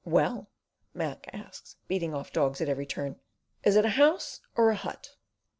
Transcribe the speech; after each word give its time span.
"Well?" 0.03 0.49
Mac 0.95 1.27
asked, 1.31 1.75
beating 1.87 2.11
off 2.15 2.33
dogs 2.33 2.59
at 2.59 2.67
every 2.67 2.87
turn. 2.87 3.19
"Is 3.63 3.75
it 3.75 3.85
a 3.85 3.89
House 4.01 4.41
or 4.55 4.71
a 4.71 4.75
Hut?" 4.75 5.11